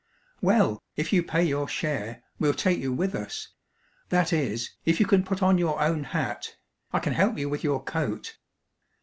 [0.41, 3.49] "Well, if you pay your share, we'll take you with us
[4.09, 6.55] that is, if you can put on your own hat.
[6.91, 8.39] I can help you with your coat."